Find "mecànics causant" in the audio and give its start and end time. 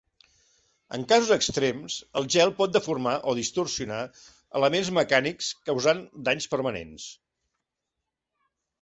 5.01-6.05